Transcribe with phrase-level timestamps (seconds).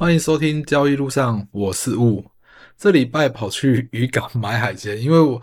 [0.00, 2.24] 欢迎收听交易路上，我是雾。
[2.78, 5.38] 这礼拜跑去渔港买海鲜，因为我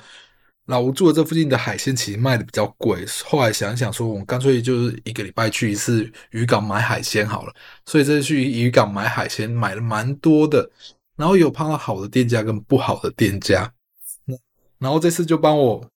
[0.65, 3.05] 老吴住的这附近的海鲜其实卖的比较贵。
[3.23, 7.53] 后来想一想，说我们干脆就是一个礼拜去一次渔港买海鲜好了。
[7.85, 10.67] 所以这次去渔港买海鲜，买了蛮多的，
[11.15, 13.71] 然后有碰到好的店家跟不好的店家。
[14.79, 15.87] 然后这次就帮我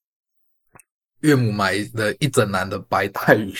[1.21, 3.51] 岳母买了一整篮的白带鱼。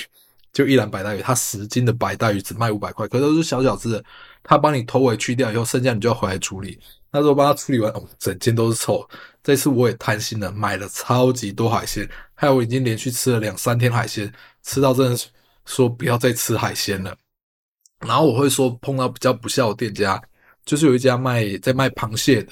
[0.53, 4.03] 就一篮白带鱼，它十斤的白带鱼只卖五百块，可都是小小只的。
[4.43, 6.79] 他帮你头尾去掉以后，剩下你就要回来处理。
[7.11, 9.07] 那时候帮他处理完，哦，整间都是臭。
[9.43, 14.31] 这次我也贪心了，买了超级多海鲜，害我已经连续吃了两三天海鲜，
[14.63, 15.27] 吃到真的是
[15.65, 17.15] 说不要再吃海鲜了。
[17.99, 20.21] 然后我会说碰到比较不孝的店家，
[20.65, 22.51] 就是有一家卖在卖螃蟹的，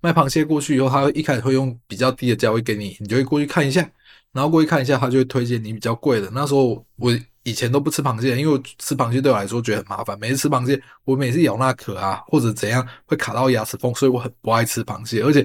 [0.00, 3.88] 卖螃蟹过去以后，他一开始会用比较低的价位给你，你就会过去看一下，
[4.32, 6.30] 然后过去看一下，他就会推荐你比较贵的。
[6.32, 7.18] 那时候我。
[7.44, 10.16] 以前都不吃螃蟹，因为我吃螃蟹对我来说觉得很麻烦。
[10.20, 15.22] 每次吃螃蟹，我每次咬那壳啊，或者怎样会卡到牙齿缝，所以我很不爱吃螃蟹。
[15.24, 15.44] 而且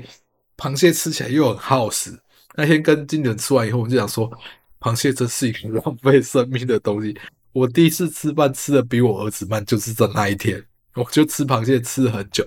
[0.58, 2.16] 螃蟹吃起来又很耗时。
[2.54, 4.32] 那天跟经理人吃完以后，我们就想说，
[4.80, 7.18] 螃蟹真是一个浪费生命的东西。
[7.52, 12.46] 我第一次吃饭吃的比我儿子慢，就是在那一天，我就吃螃蟹吃了很久。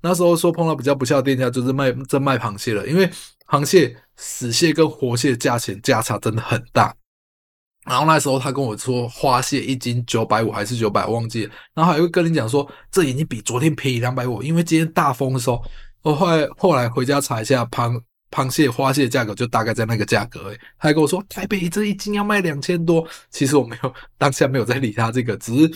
[0.00, 3.08] 那时候说碰到比较不孝的店家，就是卖在卖螃蟹了，因为
[3.48, 6.94] 螃蟹死蟹跟活蟹价钱价差真的很大。
[7.86, 11.52] 然后那时候他跟我说，花蟹一斤九百五还是九百，忘记了。
[11.74, 15.60] 然后还会跟你讲说，这已经比昨天便宜两百五，因为今天大丰收。
[16.02, 20.50] 我后来后来回家查一下，螃螃蟹、花蟹价格就大概在那个价格。
[20.50, 23.04] 诶，他还跟我说，台北这一斤要卖两千多。
[23.30, 25.72] 其实我没有当下没有在理他这个，只是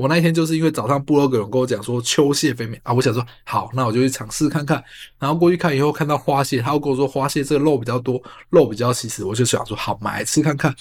[0.00, 4.82] 我那天就是因为早上部落格有跟我讲说秋蟹肥美啊，我想说好，那我就去尝试看看。
[5.18, 10.74] 然后过去看以后看到花蟹，他又跟我说花蟹这个肉比较多，肉比较细实，我就想说好，买来吃看看。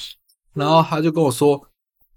[0.54, 1.62] 然后他就跟我说，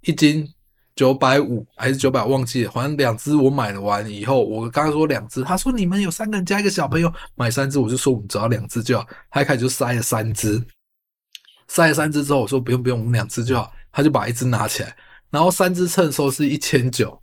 [0.02, 0.48] 一斤
[0.94, 2.70] 九百五还是九百，忘记了。
[2.70, 9.04] 反正两只我买了完以后，我刚刚说两只，他说你们有三个人加一个小朋友买三只，我就说我们只要两只就好。
[9.28, 10.64] 他一开始就塞了三只，
[11.66, 13.72] 塞了三只之后，我说不用不用，我们两只就好。
[13.90, 14.96] 他就把一只拿起来，
[15.32, 17.20] 然后三只秤收是一千九，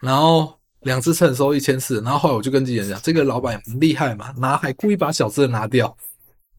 [0.00, 2.00] 然后两只秤收一千四。
[2.00, 5.96] 然后后来我就跟经纪人讲，这个老板很厉害嘛，拿还故意把小只的拿掉，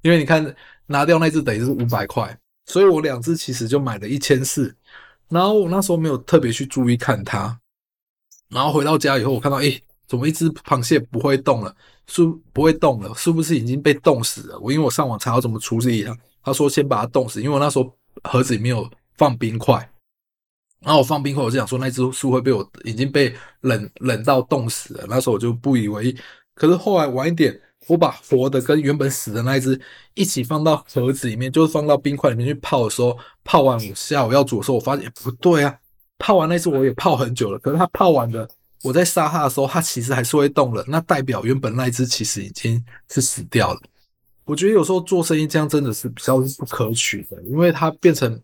[0.01, 2.40] 因为你看拿掉那只等于是五百块。
[2.68, 4.75] 所以我两只其实就买了一千四，
[5.29, 7.59] 然后我那时候没有特别去注意看它，
[8.50, 11.75] 然后回到家以后，我看到，诶，怎么一只螃蟹不会动了？
[12.07, 12.23] 是
[12.53, 13.13] 不会动了？
[13.13, 14.59] 是不是已经被冻死了？
[14.59, 17.91] 我因为我上网查要怎么处理它，他说先把它冻死，因为我那时候
[18.23, 19.88] 盒子里面有放冰块，
[20.85, 26.18] 然后我放冰块，我就想说那只树会被我已经被冷冷到冻死了，那时候我就不以为意。
[26.53, 27.59] 可是后来晚一点。
[27.88, 29.79] 我把活的跟原本死的那一只
[30.16, 35.78] 一起放到盒子里面，就是放到冰块里面去泡的时候，泡完我下午要煮的时候，我发现不对啊，
[36.18, 38.50] 泡完那只我也泡很久了，可是它泡完的，
[38.81, 43.79] 我在杀它的时候，它其实还是会动了，那代表原本那一只其实已经是死掉了。
[44.46, 48.41] 我觉得有时候做生意这样真的是比较不可取的，因为它变成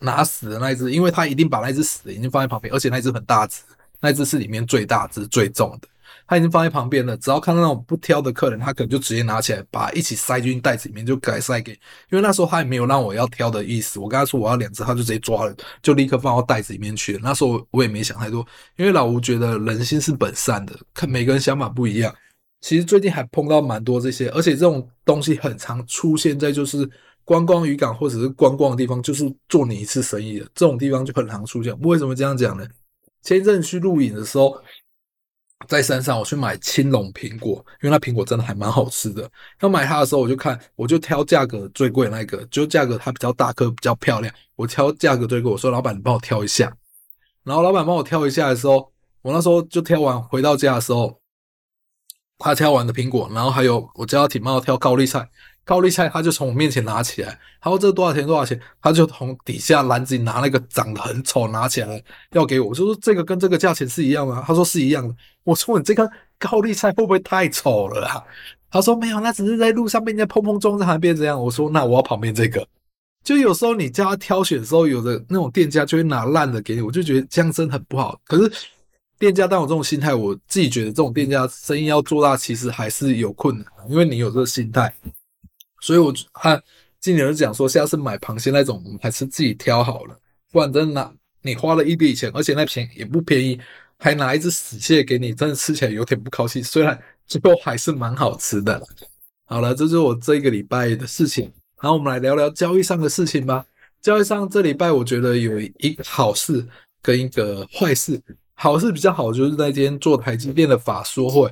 [0.00, 3.62] 拿死的那一只，因为他一定把那只死的已经放在旁边，而且那只很大只，
[4.00, 5.88] 那只是里面最大只最重的。
[6.26, 11.72] 他已经放在旁边了，只要看到那种不挑的客人，他可能就直接拿起来，把一起塞进袋子里面，就改塞给。
[11.72, 17.20] 因为那时候他也没有让我要挑的意思，我跟他说我要两只，他就直接抓了，就立刻放到袋子里面去了。
[17.22, 18.46] 那时候我也没想太多，
[18.76, 22.14] 因为老吴觉得人心是本善的，看每个人想法不一样。
[22.60, 26.88] 其实最近还碰到蛮多这些，而且这种东西很常出现在就是
[27.24, 31.78] 观光渔港或者是观光的地方，就是做你一次生意的这种地方就很常出现。
[31.82, 32.66] 为什么这样讲呢？
[33.22, 34.60] 前一阵去录影的时候。
[35.68, 39.30] 在山上，我去买青龙苹果，因为那苹果真的还蛮好吃的。
[39.60, 44.34] 要买它的时候，我就看，我就挑价格最贵的那个，就价格它比较大颗，比较漂亮。
[44.56, 46.74] 我挑价格最贵，我说老板，你帮我挑一下。
[47.44, 51.20] 然后老板帮我挑一下的时候，我那时候就挑完，回到家的时候，
[52.38, 55.28] 他挑完的苹果，然后还有我叫他挺帮我挑高丽菜。
[55.70, 58.26] 高丽菜，他就从我面前拿起来，他说这多少钱？
[58.26, 58.60] 多少钱？
[58.82, 64.42] 他就从底下篮子里拿那个长得很丑拿起来要给我，我就说这个跟这个价钱是一样吗？
[64.44, 65.14] 他说是一样的。
[65.44, 68.20] 我说你这个高丽菜会不会太丑了啊？
[68.68, 71.40] 他说没有，那只是在路上被人家碰碰撞在还变这样。
[71.40, 72.66] 我说那我要旁边这个。
[73.22, 78.20] 就有时候你叫他挑选的时候，有的那种店家就会拿烂的给你，我就觉得这样真的很不好。
[78.24, 78.52] 可是
[79.20, 84.92] 店家当我这种心态，我自己觉得这种店家生意要做大，其实还是有困难，因为你有这个心态。
[85.80, 86.62] 所以，我和
[87.00, 90.18] 经理人讲说，下次买螃蟹那种，我们还是自己挑好了，
[90.52, 91.12] 不然真的拿
[91.42, 93.58] 你花了一笔钱，而且那钱也不便宜，
[93.98, 96.62] 还拿一只死蟹给你，真的吃起来有点不高兴。
[96.62, 98.80] 虽然最后还是蛮好吃的。
[99.46, 101.50] 好了，这就是我这一个礼拜的事情。
[101.80, 103.64] 然后我们来聊聊交易上的事情吧。
[104.02, 106.66] 交易上这礼拜，我觉得有一好事
[107.00, 108.20] 跟一个坏事。
[108.54, 111.50] 好事比较好，就是那天做台积电的法说会，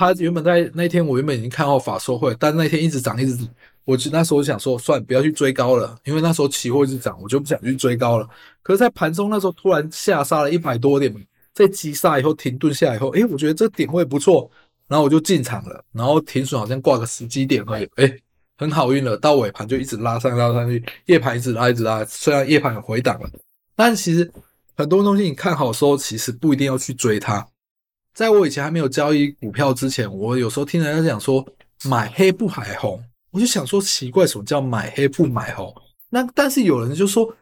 [0.00, 3.46] 他原本在那天我原本已经看好法说会，但那天一直涨一直涨，
[3.84, 8.26] 我就那时候想说，算了，不要去追高了，因为那时候期货一直涨，我就不想去追高了。
[8.62, 11.14] 可是，在盘中那时候突然下杀了一百多点，
[11.52, 14.50] 在急杀以后停顿下来以后，诶，我觉得这点位不错，
[14.88, 18.18] 然后我就进场了，然后停损好像挂个十几点而已，诶，
[18.56, 23.28] 很好运了，到尾盘就一直拉上拉上去，夜盘一直拉一直拉，虽然夜盘有回档了，
[23.76, 24.32] 但其实。
[24.76, 27.46] 很多东西你看好的时候，其实不一定要去追它。
[28.14, 31.46] 在我以前还没有交易股票之前，我有时候听人家讲说
[31.84, 35.74] 买黑不买红，我就想说奇怪，什么叫买黑不买红？
[36.08, 37.34] 那但是有人就说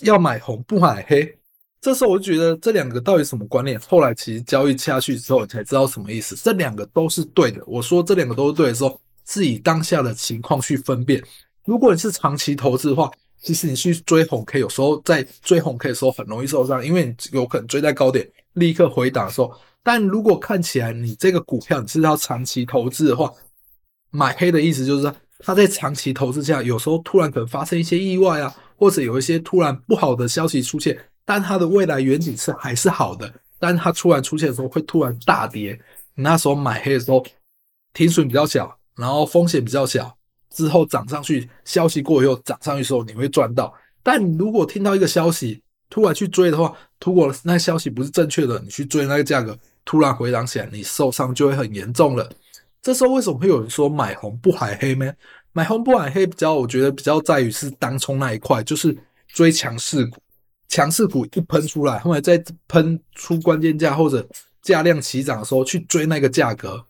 [0.00, 1.36] 要买红不买黑，
[1.80, 3.80] 这时候我就觉得这两个到底什么观念？
[3.80, 6.36] 后来其实交易下去之后，才知道什么意思。
[6.36, 7.62] 这两个都是对的。
[7.66, 11.22] 我说这两个都是对的时候，是以当下的情况去分辨。
[11.64, 13.10] 如果你是长期投资的话。
[13.42, 19.52] 其实你去追红 K，有时候在追红 K 的时候很容易受伤，因为你有可能追在高点，立刻回档的时候。
[19.82, 23.30] 但如果看起来你这个股票你是要长期投资的话，
[24.10, 35.78] 买黑的意思就是说它在长期投资下，有时候突然可能发生一些意外啊，或者有一些突然不好的消息出现，但它的未来远景是还是好的，但它突然出现的时候会突然大跌，
[36.14, 37.22] 你那时候买黑的时候，
[37.92, 40.16] 停损比较小，然后风险比较小。
[40.50, 43.74] 之后涨上去，消息过以后涨上去的时候，你会赚到。
[44.04, 45.60] 但如果听到一个消息
[45.94, 52.28] 突然去追的话，如果那消息不是正确的，你去追那个价格突然回档起来，你受伤就会很严重了。
[52.82, 55.12] 这时候为什么会有人说买红不买黑呢？
[55.52, 58.96] 买红不买黑比较，我觉得比较在于是当冲那一块，就是
[59.28, 60.18] 追强势股，
[60.66, 64.28] 强势股一喷出来，后来在喷出关键价或者
[64.62, 66.84] 价量齐涨的时候去追那个价格，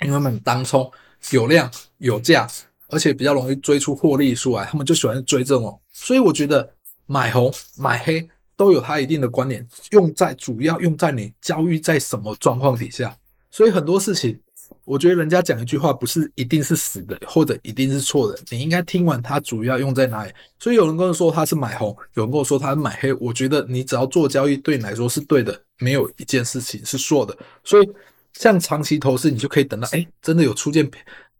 [0.00, 0.90] 因为他们当冲
[1.30, 2.48] 有量有价。
[2.88, 6.74] 而且比较容易追出获利出来，他们就喜欢追这种，所以我觉得
[7.06, 13.16] 买红买黑都有它一定的观点，用在主要用在你交易在什么状况底下。
[13.50, 14.38] 所以很多事情，
[14.84, 20.32] 我觉得人家讲一句话不是一定是死的，或者一定是错的，你应该听完它主要用在哪里。
[20.58, 27.36] 所以有人跟我说他是买红，有人跟我说他是买黑，我觉得你只要做交易对你来说是对的，没有一件事情是错的。
[27.62, 27.88] 所以
[28.32, 30.88] 像长期投资，你就可以等到哎，真的有出现。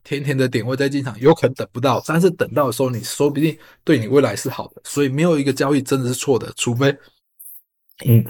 [0.05, 4.83] 甜甜的点位再进场，有可能等不到，但是等到的时候，你说不定对你未来是好的。
[4.85, 6.95] 所以没有一个交易真的是错的，除非，
[8.05, 8.23] 嗯，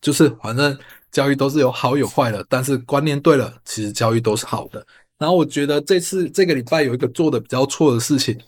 [0.00, 0.76] 就是反正
[1.12, 4.84] 交易都是有好有坏的，但是观念对了，其实交易都是好的。
[5.16, 8.38] 然后我觉得这次这个礼拜有一个做的比较错的事情，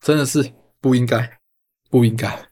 [0.00, 0.48] 真的是
[0.80, 1.38] 不应该，
[1.90, 2.48] 不应该。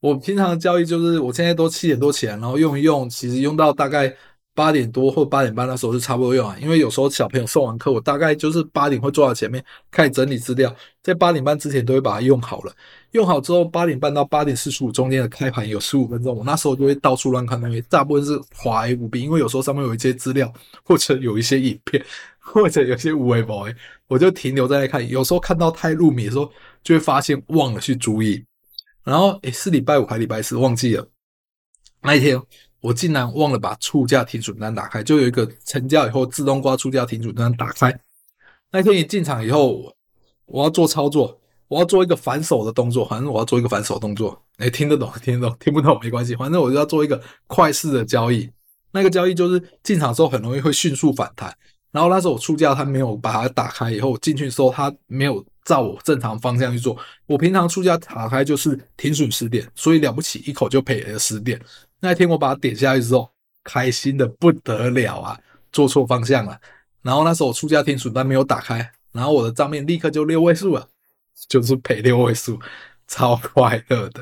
[0.00, 4.14] 我平常的交易就是我现在都七点多起来，然后用一用，其实用到大概。
[4.54, 12.72] 八点多或八点半那时候是差不多用啊，因为有时候小朋友送完课，我大概就是八点会坐在前面开始整理资料，在八点半之前都会把它用好了。
[13.12, 20.52] 用好之后，八点半到八点四十五中间的开盘有十五分钟，我那时候就会到处乱看，因为大部分是滑 FB，因为有时候上面有一些资料，
[20.84, 22.04] 或者有一些影片，
[22.38, 23.66] 或者有些无为博，
[24.06, 25.06] 我就停留在那看。
[25.08, 26.50] 有时候看到太入迷的时候，
[26.82, 28.44] 就会发现忘了去注意。
[29.02, 31.06] 然后诶，是礼拜五还是礼拜四忘记了
[32.02, 32.40] 那一天。
[32.82, 37.96] 我竟然忘了把出价停损单打开，就有一个成交以后自动挂出价停损单打开。
[38.72, 39.94] 那天一进场以后，
[40.46, 44.42] 我要做操作，我要做一个反手的动作，反正我要做一个反手动作。
[44.58, 48.50] 诶，听得懂，听得懂，听不懂没关系，反正我就要做一个快式的交易。
[48.90, 51.56] 那个交易就是进场之后很容易会迅速反弹，
[51.92, 56.98] 然后那时候我出价，它没有把它打开以后，我进去的时候它没有照我正常方向去做。
[57.26, 61.60] 我平常出价打开就是停损十点，所以了不起一口就赔了十点。
[62.02, 63.30] 那一天我把它点下去之后，
[63.62, 65.38] 开心的不得了啊！
[65.70, 66.60] 做错方向了，
[67.00, 70.88] 然后那时候我出价天损单没有打开，然后我的账面立刻就六位数了，
[71.48, 72.58] 就是赔六位数，
[73.06, 74.20] 超快乐的。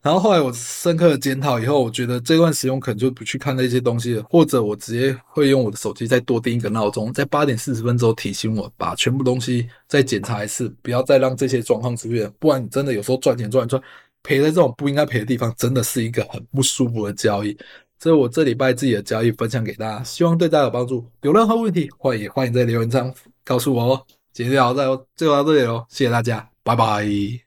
[0.00, 13.82] 然后后来我深刻的检讨以后，我觉得这段时间可能就不去看那些东西了，或者我直接会用我的手机再多定一个闹钟，在八点四十分之后提醒我把全部东西再检查一次，不要再让这些状况出现，不然你真的有时候赚钱赚赚。
[14.24, 17.56] 赔在这种不应该赔的地方，真的是一个很不舒服的交易。
[17.96, 21.06] 这是我这礼拜自己的交易分享给大家，希望对大家有帮助。
[21.22, 23.14] 有任何问题，欢迎欢迎在留言上
[23.44, 24.06] 告诉我哦。
[24.32, 27.43] 今天就到这，就到这里喽，谢谢大家，拜拜。